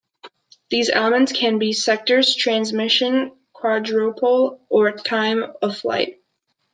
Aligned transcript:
These 0.71 0.89
elements 0.89 1.31
can 1.31 1.59
be 1.59 1.73
sectors, 1.73 2.35
transmission 2.35 3.33
quadrupole, 3.53 4.57
or 4.67 4.93
time-of-flight. 4.93 6.17